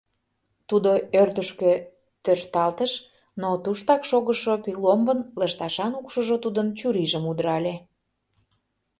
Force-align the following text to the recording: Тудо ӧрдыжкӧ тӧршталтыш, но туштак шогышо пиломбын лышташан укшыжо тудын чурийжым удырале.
Тудо 0.69 0.91
ӧрдыжкӧ 1.21 1.71
тӧршталтыш, 2.23 2.91
но 3.41 3.49
туштак 3.63 4.01
шогышо 4.09 4.53
пиломбын 4.63 5.19
лышташан 5.39 5.91
укшыжо 5.99 6.35
тудын 6.43 6.67
чурийжым 6.79 7.23
удырале. 7.31 7.75